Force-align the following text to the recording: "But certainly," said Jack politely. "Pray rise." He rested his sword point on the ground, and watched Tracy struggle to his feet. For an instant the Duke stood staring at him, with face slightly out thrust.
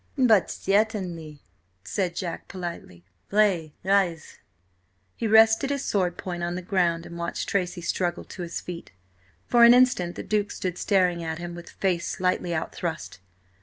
"But 0.17 0.49
certainly," 0.49 1.43
said 1.83 2.15
Jack 2.15 2.47
politely. 2.47 3.05
"Pray 3.29 3.75
rise." 3.83 4.39
He 5.15 5.27
rested 5.27 5.69
his 5.69 5.85
sword 5.85 6.17
point 6.17 6.41
on 6.41 6.55
the 6.55 6.63
ground, 6.63 7.05
and 7.05 7.19
watched 7.19 7.47
Tracy 7.47 7.81
struggle 7.81 8.23
to 8.23 8.41
his 8.41 8.59
feet. 8.61 8.93
For 9.45 9.63
an 9.63 9.75
instant 9.75 10.15
the 10.15 10.23
Duke 10.23 10.49
stood 10.49 10.79
staring 10.79 11.23
at 11.23 11.37
him, 11.37 11.53
with 11.53 11.69
face 11.69 12.07
slightly 12.07 12.51
out 12.51 12.73
thrust. 12.73 13.19